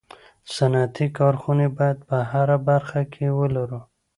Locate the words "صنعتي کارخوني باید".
0.55-1.97